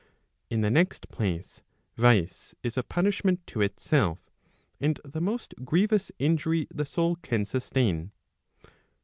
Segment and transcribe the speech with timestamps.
[0.49, 1.61] In the next place,
[1.95, 4.17] vice is a punishment to itself,
[4.79, 8.11] and the most grievous injury the soul can sustain.